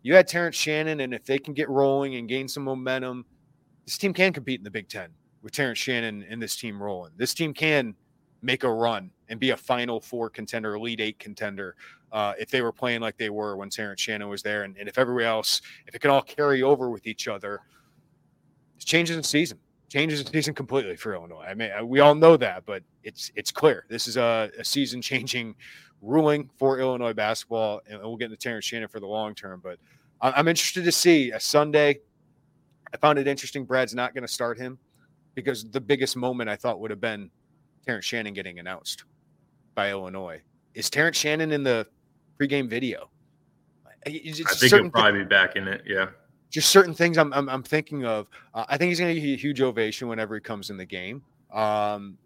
[0.02, 3.24] You had Terrence Shannon, and if they can get rolling and gain some momentum,
[3.84, 5.10] this team can compete in the Big Ten
[5.42, 7.12] with Terrence Shannon and this team rolling.
[7.16, 7.94] This team can
[8.42, 11.76] make a run and be a Final Four contender, Elite Eight contender,
[12.10, 14.88] uh, if they were playing like they were when Terrence Shannon was there, and, and
[14.88, 17.60] if everybody else, if it can all carry over with each other,
[18.76, 19.58] it changes the season
[19.90, 21.44] changes the season completely for Illinois.
[21.46, 24.64] I mean, uh, we all know that, but it's it's clear this is a, a
[24.64, 25.54] season changing
[26.00, 29.60] ruling for Illinois basketball, and we'll get into Terrence Shannon for the long term.
[29.62, 29.78] But
[30.22, 32.00] I'm interested to see a Sunday.
[32.94, 33.64] I found it interesting.
[33.64, 34.78] Brad's not going to start him
[35.34, 37.30] because the biggest moment I thought would have been
[37.84, 39.04] Terrence Shannon getting announced
[39.74, 40.40] by Illinois.
[40.74, 41.86] Is Terrence Shannon in the
[42.38, 43.10] pregame video?
[44.06, 45.82] It's I think he'll probably be back in it.
[45.84, 46.06] Yeah
[46.50, 48.28] just certain things I'm I'm, I'm thinking of.
[48.52, 50.84] Uh, I think he's going to get a huge ovation whenever he comes in the
[50.84, 51.22] game.
[51.52, 52.18] Um,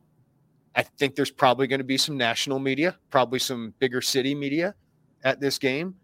[0.75, 4.75] I think there's probably going to be some national media, probably some bigger city media
[5.23, 5.95] at this game.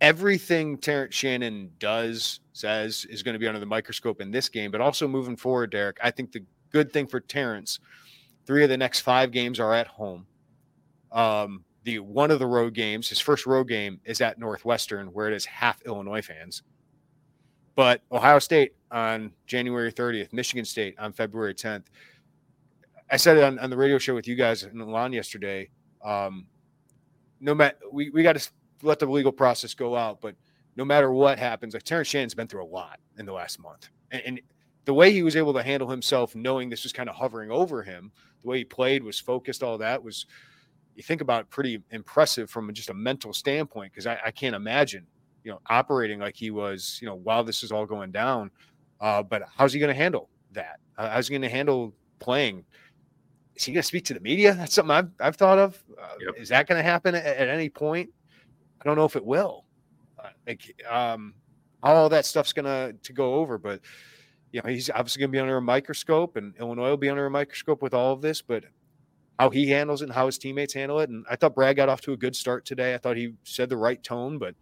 [0.00, 4.70] Everything Terrence Shannon does, says, is going to be under the microscope in this game,
[4.70, 5.98] but also moving forward, Derek.
[6.02, 7.78] I think the good thing for Terrence,
[8.46, 10.26] three of the next five games are at home.
[11.12, 15.28] Um, the one of the road games, his first road game, is at Northwestern, where
[15.28, 16.62] it is half Illinois fans.
[17.74, 21.84] But Ohio State on January 30th, Michigan State on February 10th.
[23.10, 25.68] I said it on, on the radio show with you guys in Milan yesterday.
[26.04, 26.46] Um,
[27.40, 28.50] no matter we, we got to
[28.82, 30.34] let the legal process go out, but
[30.76, 33.88] no matter what happens, like Terrence Shannon's been through a lot in the last month.
[34.10, 34.40] And, and
[34.84, 37.82] the way he was able to handle himself, knowing this was kind of hovering over
[37.82, 40.26] him, the way he played was focused, all that was
[40.94, 43.92] you think about it, pretty impressive from just a mental standpoint.
[43.92, 45.06] Because I, I, can't imagine
[45.44, 48.50] you know, operating like he was, you know, while this is all going down.
[49.00, 50.80] Uh, but how's he going to handle that?
[50.96, 52.64] Uh, how's he going to handle playing?
[53.54, 54.54] Is he going to speak to the media?
[54.54, 55.82] That's something I've, I've thought of.
[56.00, 56.34] Uh, yep.
[56.36, 58.10] Is that going to happen at, at, any point?
[58.80, 59.64] I don't know if it will.
[60.18, 61.34] Uh, like, um,
[61.82, 63.80] all that stuff's going to to go over, but
[64.52, 67.26] you know, he's obviously going to be under a microscope, and Illinois will be under
[67.26, 68.40] a microscope with all of this.
[68.40, 68.64] But
[69.38, 71.90] how he handles it and how his teammates handle it, and I thought Brad got
[71.90, 72.94] off to a good start today.
[72.94, 74.54] I thought he said the right tone, but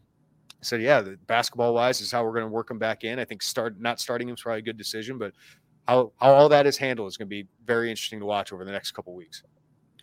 [0.62, 3.18] I said, yeah, basketball wise is how we're going to work him back in.
[3.18, 5.32] I think start not starting him is probably a good decision, but
[5.88, 8.64] how, how all that is handled is going to be very interesting to watch over
[8.64, 9.42] the next couple weeks.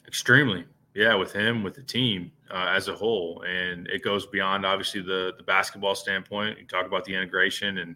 [0.05, 0.65] Extremely.
[0.93, 3.43] Yeah, with him, with the team uh, as a whole.
[3.47, 6.59] And it goes beyond obviously the, the basketball standpoint.
[6.59, 7.95] You talk about the integration and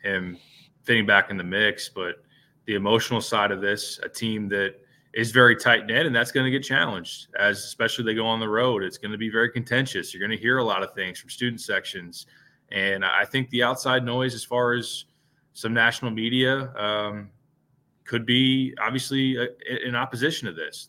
[0.00, 0.38] him
[0.84, 2.22] fitting back in the mix, but
[2.66, 4.76] the emotional side of this, a team that
[5.14, 8.40] is very tight knit, and that's going to get challenged as especially they go on
[8.40, 8.82] the road.
[8.82, 10.12] It's going to be very contentious.
[10.12, 12.26] You're going to hear a lot of things from student sections,
[12.72, 15.04] and I think the outside noise, as far as
[15.52, 17.30] some national media, um,
[18.04, 19.46] could be obviously uh,
[19.86, 20.88] in opposition to this.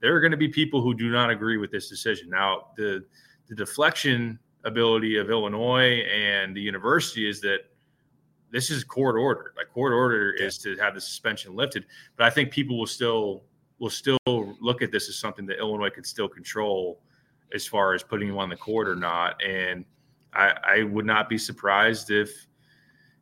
[0.00, 2.28] There are going to be people who do not agree with this decision.
[2.30, 3.04] Now, the
[3.48, 7.60] the deflection ability of Illinois and the university is that
[8.50, 9.52] this is court ordered.
[9.56, 10.46] Like court order yeah.
[10.46, 11.84] is to have the suspension lifted.
[12.16, 13.44] But I think people will still
[13.78, 17.00] will still look at this as something that Illinois could still control
[17.54, 19.40] as far as putting you on the court or not.
[19.42, 19.84] And
[20.32, 22.46] I, I would not be surprised if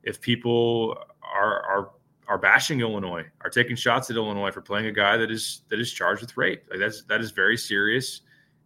[0.03, 1.91] if people are are
[2.29, 5.79] are bashing Illinois, are taking shots at Illinois for playing a guy that is that
[5.79, 6.65] is charged with rape.
[6.71, 8.23] Like that's that is very serious,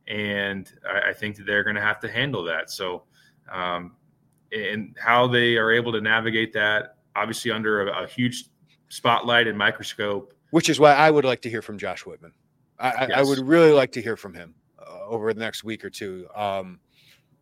[0.07, 2.71] and I, I think that they're going to have to handle that.
[2.71, 3.05] So
[3.51, 3.97] um,
[4.53, 8.47] and how they are able to navigate that, obviously under a, a huge
[8.89, 10.35] spotlight and microscope.
[10.51, 12.33] Which is why I would like to hear from Josh Whitman.
[12.79, 13.19] I, yes.
[13.19, 16.27] I would really like to hear from him uh, over the next week or two.
[16.35, 16.81] Um,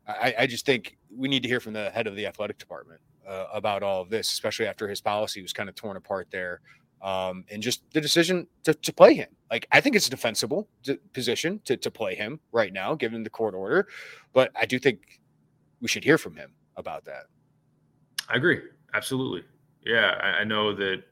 [0.07, 3.01] I, I, just think we need to hear from the head of the athletic department
[3.27, 6.61] uh, about all of this, especially after his policy was kind of torn apart there.
[7.01, 9.29] Um, and just the decision to, to play him.
[9.51, 10.68] Like, I think it's a defensible
[11.12, 13.87] position to, to play him right now, given the court order.
[14.33, 15.21] But I do think
[15.81, 17.24] we should hear from him about that.
[18.28, 18.60] I agree.
[18.94, 19.42] Absolutely.
[19.84, 21.02] Yeah, I, I know that.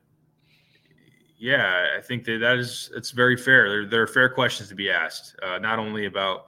[1.39, 3.69] Yeah, I think that that is it's very fair.
[3.69, 6.47] There, there are fair questions to be asked, uh, not only about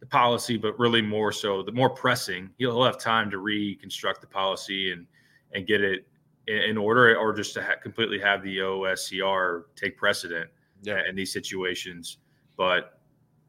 [0.00, 2.48] the policy, but really more so the more pressing.
[2.56, 5.06] He'll have time to reconstruct the policy and
[5.52, 6.06] and get it
[6.46, 10.48] in, in order, or just to ha- completely have the OSCR take precedent
[10.82, 11.02] yeah.
[11.08, 12.18] in these situations.
[12.56, 13.00] But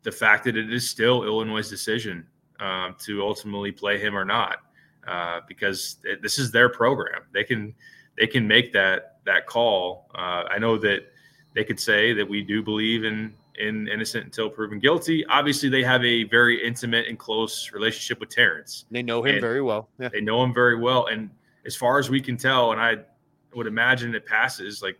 [0.03, 2.27] the fact that it is still Illinois' decision
[2.59, 4.57] um, to ultimately play him or not,
[5.07, 7.23] uh, because it, this is their program.
[7.33, 7.73] They can
[8.17, 10.09] they can make that that call.
[10.15, 11.11] Uh, I know that
[11.53, 15.25] they could say that we do believe in in innocent until proven guilty.
[15.25, 18.85] Obviously, they have a very intimate and close relationship with Terrence.
[18.91, 19.89] They know him very well.
[19.99, 20.09] Yeah.
[20.09, 21.29] They know him very well, and
[21.65, 22.97] as far as we can tell, and I
[23.53, 24.99] would imagine it passes, like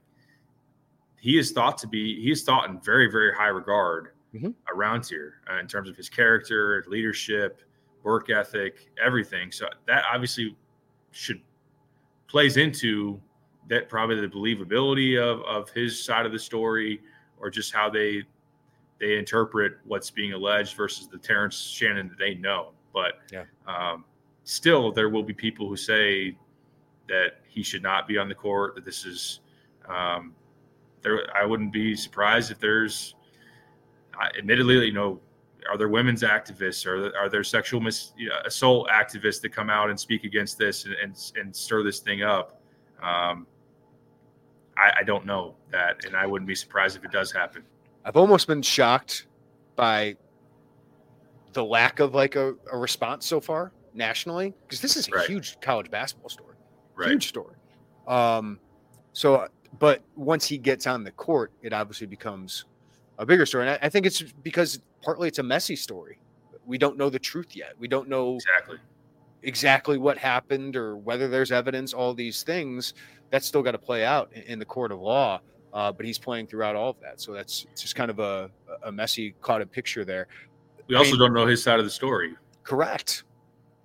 [1.20, 4.50] he is thought to be, he is thought in very, very high regard mm-hmm.
[4.74, 7.62] around here uh, in terms of his character, leadership,
[8.04, 9.52] work ethic, everything.
[9.52, 10.56] So that obviously
[11.12, 11.42] should
[12.28, 13.20] plays into
[13.70, 17.02] that probably the believability of of his side of the story
[17.40, 18.24] or just how they
[19.00, 22.72] they interpret what's being alleged versus the Terrence Shannon that they know.
[22.94, 23.46] But yeah.
[23.66, 24.06] um,
[24.44, 26.38] still, there will be people who say
[27.10, 28.76] that he should not be on the court.
[28.76, 29.40] That this is
[29.90, 30.36] um,
[31.02, 31.28] there.
[31.36, 33.16] I wouldn't be surprised if there's,
[34.22, 35.20] uh, admittedly, you know,
[35.70, 36.86] are there women's activists?
[36.86, 38.14] Are are there sexual mis,
[38.46, 42.24] assault activists that come out and speak against this and and, and stir this thing
[42.24, 42.62] up?
[43.02, 43.48] Um,
[44.78, 47.64] I, I don't know that, and I wouldn't be surprised if it does happen.
[48.06, 49.28] I've almost been shocked
[49.76, 50.16] by
[51.54, 55.28] the lack of like a, a response so far nationally because this is a right.
[55.28, 56.56] huge college basketball story,
[56.96, 57.12] right.
[57.12, 57.56] huge story.
[58.08, 58.60] Um,
[59.14, 59.48] so,
[59.80, 62.66] but once he gets on the court, it obviously becomes
[63.18, 63.68] a bigger story.
[63.68, 66.20] And I, I think it's because partly it's a messy story.
[66.66, 67.74] We don't know the truth yet.
[67.80, 68.78] We don't know exactly
[69.44, 71.94] exactly what happened or whether there's evidence.
[71.94, 72.94] All these things
[73.30, 75.40] that's still got to play out in, the court of law.
[75.74, 78.52] Uh, but he's playing throughout all of that, so that's just kind of a,
[78.84, 80.28] a messy, caught a picture there.
[80.88, 82.36] We also I mean, don't know his side of the story.
[82.64, 83.24] Correct,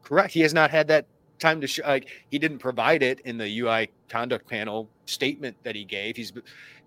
[0.02, 0.34] correct.
[0.34, 1.06] He has not had that
[1.38, 1.84] time to show.
[1.86, 6.16] Like he didn't provide it in the UI conduct panel statement that he gave.
[6.16, 6.32] He's,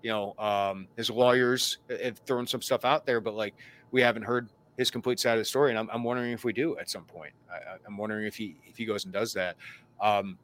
[0.02, 3.54] you know, um, his lawyers have thrown some stuff out there, but like
[3.90, 6.52] we haven't heard his complete side of the story, and I'm, I'm wondering if we
[6.52, 7.32] do at some point.
[7.52, 9.56] I, am wondering if he if he goes and does that.
[10.00, 10.38] Um,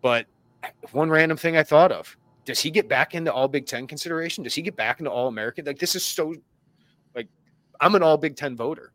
[0.00, 0.26] but
[0.92, 4.44] one random thing I thought of: Does he get back into All Big Ten consideration?
[4.44, 5.64] Does he get back into All American?
[5.64, 6.34] Like this is so,
[7.14, 7.28] like
[7.80, 8.92] I'm an All Big Ten voter.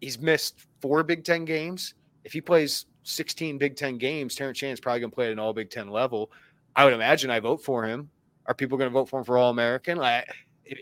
[0.00, 1.94] He's missed four Big Ten games.
[2.24, 5.38] If he plays 16 Big Ten games, Terrence Shannon's probably going to play at an
[5.38, 6.30] All Big Ten level.
[6.76, 8.10] I would imagine I vote for him.
[8.46, 9.98] Are people going to vote for him for All American?
[9.98, 10.28] Like,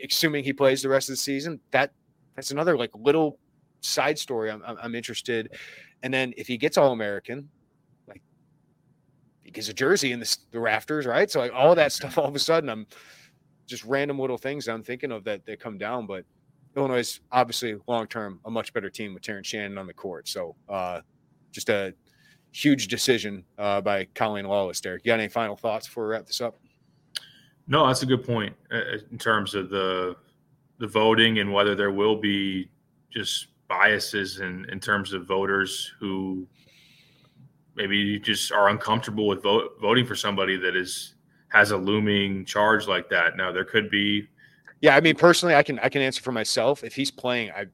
[0.04, 1.92] assuming he plays the rest of the season, that
[2.34, 3.38] that's another like little
[3.80, 5.56] side story I'm, I'm interested.
[6.02, 7.48] And then if he gets All American,
[8.08, 8.22] like
[9.42, 11.30] he gets a jersey in the, the rafters, right?
[11.30, 12.86] So like all that stuff, all of a sudden, I'm
[13.66, 16.06] just random little things I'm thinking of that that come down.
[16.06, 16.24] But
[16.76, 20.28] Illinois is obviously long term a much better team with Terrence Shannon on the court.
[20.28, 21.00] So uh,
[21.52, 21.94] just a
[22.52, 24.80] huge decision uh, by Colleen Lawless.
[24.80, 26.56] There, you got any final thoughts before we wrap this up?
[27.68, 30.16] No, that's a good point uh, in terms of the
[30.78, 32.68] the voting and whether there will be
[33.10, 36.46] just biases in, in terms of voters who
[37.74, 41.14] maybe just are uncomfortable with vote, voting for somebody that is
[41.48, 43.36] has a looming charge like that.
[43.36, 44.28] Now there could be.
[44.80, 46.84] Yeah, I mean personally, I can I can answer for myself.
[46.84, 47.66] If he's playing, I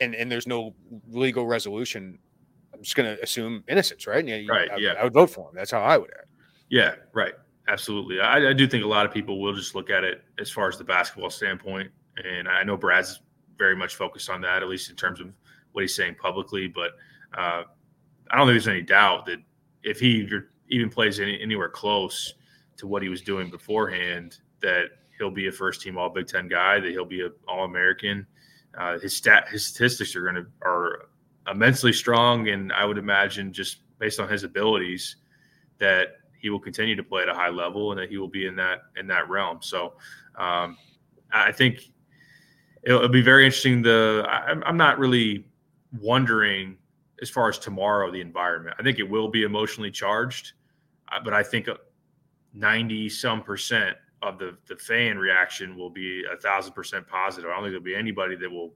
[0.00, 0.74] and and there's no
[1.08, 2.18] legal resolution,
[2.72, 4.26] I'm just going to assume innocence, right?
[4.26, 4.70] Yeah, right.
[4.70, 5.54] I, yeah, I would vote for him.
[5.54, 6.28] That's how I would act.
[6.70, 7.34] Yeah, right.
[7.66, 8.20] Absolutely.
[8.20, 10.68] I, I do think a lot of people will just look at it as far
[10.68, 11.90] as the basketball standpoint
[12.22, 13.20] and I know Brad's
[13.58, 15.32] very much focused on that, at least in terms of
[15.72, 16.68] what he's saying publicly.
[16.68, 16.92] But
[17.36, 17.64] uh,
[18.30, 19.38] I don't think there's any doubt that
[19.82, 20.28] if he
[20.68, 22.34] even plays any, anywhere close
[22.76, 24.86] to what he was doing beforehand, that
[25.18, 28.26] he'll be a first team All Big Ten guy, that he'll be an All American.
[28.76, 31.06] Uh, his stat, his statistics are going to are
[31.48, 35.16] immensely strong, and I would imagine just based on his abilities
[35.78, 38.46] that he will continue to play at a high level and that he will be
[38.46, 39.60] in that in that realm.
[39.62, 39.94] So
[40.36, 40.76] um,
[41.32, 41.90] I think
[42.82, 43.80] it'll, it'll be very interesting.
[43.80, 45.46] The I, I'm not really
[46.02, 46.76] wondering
[47.22, 48.76] as far as tomorrow the environment.
[48.78, 50.52] I think it will be emotionally charged,
[51.10, 51.66] uh, but I think
[52.52, 57.48] 90 some percent of the the fan reaction will be a thousand percent positive.
[57.48, 58.74] I don't think there'll be anybody that will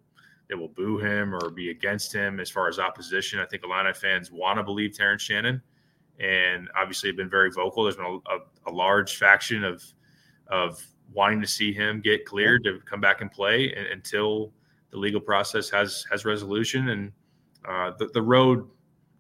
[0.49, 3.41] that will boo him or be against him as far as opposition.
[3.41, 5.61] I think Illini fans want to believe Terrence Shannon,
[6.19, 7.85] and obviously have been very vocal.
[7.85, 9.83] There's been a, a, a large faction of
[10.49, 14.53] of wanting to see him get cleared to come back and play until
[14.91, 16.89] the legal process has has resolution.
[16.89, 17.12] And
[17.69, 18.69] uh, the the road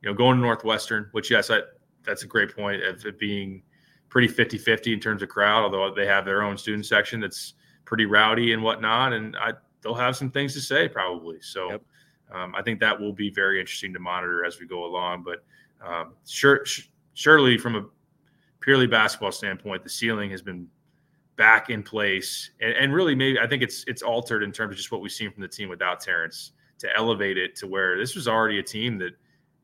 [0.02, 1.60] you know, going to Northwestern, which yes, I,
[2.04, 3.62] that's a great point of it being
[4.08, 8.06] pretty 50-50 in terms of crowd, although they have their own student section that's pretty
[8.06, 11.40] rowdy and whatnot, and I they'll have some things to say probably.
[11.40, 11.82] So yep.
[12.32, 15.22] um, I think that will be very interesting to monitor as we go along.
[15.22, 15.44] But
[15.84, 17.84] um, sure, sh- surely from a
[18.60, 20.66] purely basketball standpoint, the ceiling has been
[21.36, 24.76] back in place, and, and really maybe I think it's it's altered in terms of
[24.76, 28.14] just what we've seen from the team without Terrence to elevate it to where this
[28.14, 29.12] was already a team that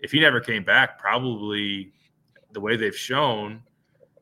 [0.01, 1.93] if he never came back, probably
[2.53, 3.63] the way they've shown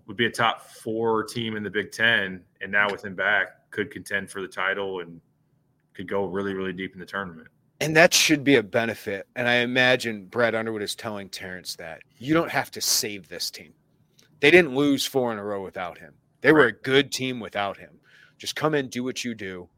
[0.06, 3.70] would be a top four team in the Big Ten, and now with him back,
[3.70, 5.20] could contend for the title and
[5.94, 7.48] could go really, really deep in the tournament.
[7.82, 9.26] And that should be a benefit.
[9.34, 13.50] And I imagine Brad Underwood is telling Terrence that you don't have to save this
[13.50, 13.74] team.
[14.38, 16.14] They didn't lose four in a row without him.
[16.42, 17.98] They were a good team without him.
[18.38, 19.68] Just come in, do what you do,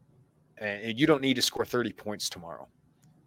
[0.58, 2.68] and you don't need to score 30 points tomorrow.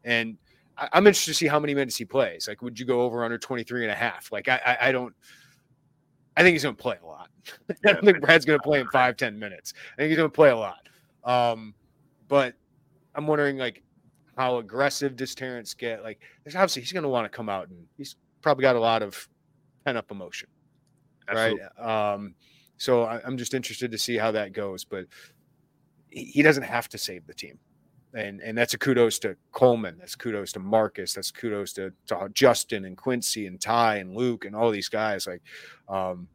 [0.04, 0.38] And
[0.78, 2.48] I'm interested to see how many minutes he plays.
[2.48, 4.32] Like, would you go over under 23 and a half?
[4.32, 5.16] Like, I, I, I don't,
[6.36, 7.30] I think he's going to play a lot.
[7.84, 9.74] I don't think Brad's going to play in five, 10 minutes.
[9.94, 10.88] I think he's going to play a lot.
[11.24, 11.74] Um,
[12.28, 12.54] but
[13.16, 13.82] I'm wondering, like,
[14.38, 16.04] how aggressive does Terrence get?
[16.04, 18.80] Like, there's obviously he's going to want to come out and he's probably got a
[18.80, 19.28] lot of
[19.84, 20.48] pent up emotion.
[21.28, 21.66] Absolutely.
[21.80, 22.14] Right.
[22.14, 22.36] Um,
[22.78, 24.86] so I, am just interested to see how that goes.
[24.86, 25.08] But
[26.10, 27.58] he, doesn't have to save the team.
[28.14, 29.98] And, and that's a kudos to Coleman.
[30.00, 31.14] That's kudos to Marcus.
[31.14, 35.28] That's kudos to, to Justin and Quincy and Ty and Luke and all these guys.
[35.28, 35.42] Like,
[35.90, 36.28] um,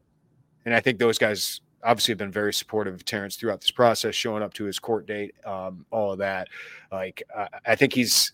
[0.65, 4.15] and I think those guys obviously have been very supportive of Terrence throughout this process,
[4.15, 6.47] showing up to his court date, um, all of that.
[6.91, 8.33] Like, uh, I think he's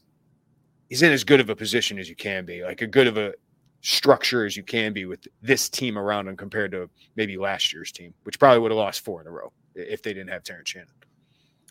[0.90, 3.18] he's in as good of a position as you can be, like a good of
[3.18, 3.34] a
[3.82, 7.92] structure as you can be with this team around him compared to maybe last year's
[7.92, 10.70] team, which probably would have lost four in a row if they didn't have Terrence
[10.70, 10.88] Shannon.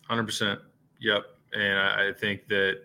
[0.09, 0.61] Hundred percent.
[1.01, 1.25] Yep.
[1.53, 2.79] And I think that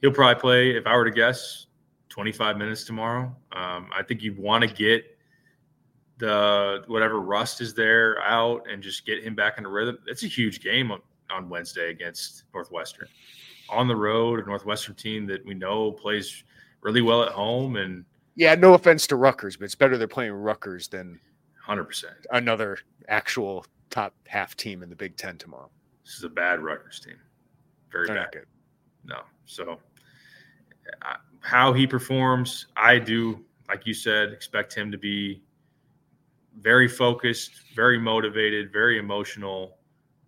[0.00, 1.66] he'll probably play, if I were to guess,
[2.08, 3.34] 25 minutes tomorrow.
[3.52, 5.15] Um, I think you want to get
[6.18, 9.98] the whatever rust is there out and just get him back in the rhythm.
[10.06, 11.00] It's a huge game on,
[11.30, 13.08] on Wednesday against Northwestern.
[13.68, 16.44] On the road, a Northwestern team that we know plays
[16.80, 18.04] really well at home and
[18.36, 21.18] yeah, no offense to Rutgers, but it's better they're playing Rutgers than
[21.66, 25.70] 100% another actual top half team in the Big Ten tomorrow.
[26.04, 27.16] This is a bad Rutgers team.
[27.90, 28.32] Very they're bad.
[28.32, 28.46] good.
[29.04, 29.20] No.
[29.46, 29.78] So
[31.02, 35.42] uh, how he performs, I do, like you said, expect him to be
[36.60, 39.76] very focused, very motivated, very emotional,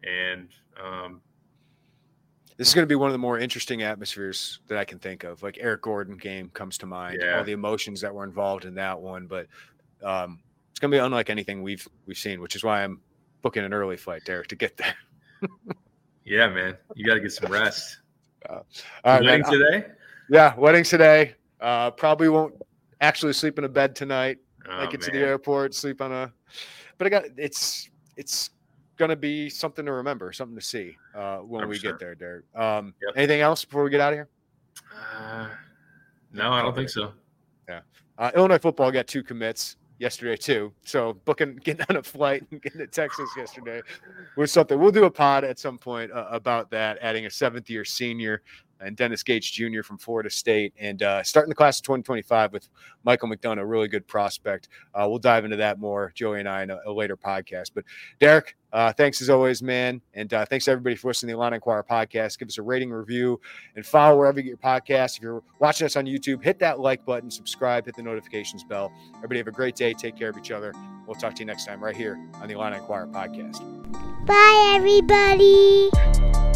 [0.04, 0.48] and
[0.82, 1.20] um,
[2.58, 5.24] this is going to be one of the more interesting atmospheres that I can think
[5.24, 5.42] of.
[5.42, 7.38] Like Eric Gordon game comes to mind, yeah.
[7.38, 9.26] all the emotions that were involved in that one.
[9.26, 9.46] But
[10.02, 13.00] um, it's going to be unlike anything we've we've seen, which is why I'm
[13.42, 14.94] booking an early flight, Derek, to get there.
[16.24, 17.98] yeah, man, you got to get some rest.
[18.48, 18.64] Uh, all
[19.04, 19.52] right, wedding man.
[19.52, 19.86] today?
[20.28, 21.34] Yeah, weddings today.
[21.60, 22.54] Uh, probably won't
[23.00, 24.38] actually sleep in a bed tonight.
[24.70, 25.00] Oh, get man.
[25.00, 26.32] to the airport, sleep on a.
[26.96, 28.50] But I got it's it's
[28.96, 31.92] going to be something to remember, something to see uh, when I'm we sure.
[31.92, 32.44] get there, Derek.
[32.54, 33.16] Um, yep.
[33.16, 34.28] Anything else before we get out of here?
[35.16, 35.48] Uh,
[36.32, 37.12] no, I don't think so.
[37.68, 37.80] Yeah.
[38.18, 40.72] Uh, Illinois football got two commits yesterday too.
[40.82, 43.80] So booking, getting on a flight and getting to Texas yesterday
[44.36, 44.78] was something.
[44.78, 46.98] We'll do a pod at some point uh, about that.
[47.00, 48.42] Adding a seventh year senior
[48.80, 49.82] and Dennis Gates Jr.
[49.82, 52.68] from Florida State, and uh, starting the class of 2025 with
[53.04, 54.68] Michael McDonough, a really good prospect.
[54.94, 57.70] Uh, we'll dive into that more, Joey and I, in a, a later podcast.
[57.74, 57.84] But
[58.20, 61.56] Derek, uh, thanks as always, man, and uh, thanks everybody for listening to the Illini
[61.56, 62.38] Inquirer podcast.
[62.38, 63.40] Give us a rating, review,
[63.76, 65.16] and follow wherever you get your podcast.
[65.16, 68.92] If you're watching us on YouTube, hit that like button, subscribe, hit the notifications bell.
[69.16, 69.94] Everybody have a great day.
[69.94, 70.74] Take care of each other.
[71.06, 73.58] We'll talk to you next time right here on the Illini Inquirer podcast.
[74.26, 76.47] Bye, everybody.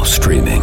[0.00, 0.62] Now streaming.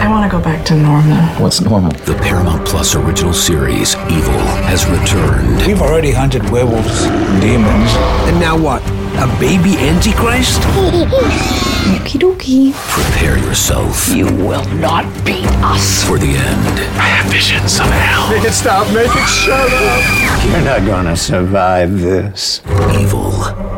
[0.00, 1.18] I want to go back to normal.
[1.42, 1.90] What's normal?
[1.90, 5.66] The Paramount Plus original series, Evil, has returned.
[5.66, 7.02] We've already hunted werewolves,
[7.42, 7.90] demons.
[8.30, 8.80] And now what?
[9.20, 10.58] A baby Antichrist?
[12.00, 12.72] Okie dokie.
[12.88, 14.08] Prepare yourself.
[14.08, 16.02] You will not beat us.
[16.08, 16.80] For the end.
[16.96, 18.30] I have visions of hell.
[18.30, 18.86] Make it stop.
[18.94, 20.44] Make it shut up.
[20.46, 22.62] You're not gonna survive this.
[22.98, 23.32] Evil,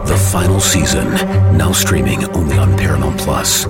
[0.07, 1.11] the final season.
[1.59, 3.67] Now streaming only on Paramount Plus.